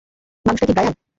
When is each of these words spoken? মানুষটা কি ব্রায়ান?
মানুষটা 0.45 0.65
কি 0.67 0.73
ব্রায়ান? 0.73 0.93